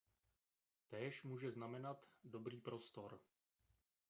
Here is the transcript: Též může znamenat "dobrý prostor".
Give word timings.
Též 0.87 1.23
může 1.23 1.51
znamenat 1.51 2.05
"dobrý 2.23 2.61
prostor". 2.61 3.19